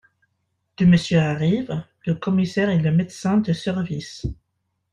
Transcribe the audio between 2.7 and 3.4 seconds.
et le médecin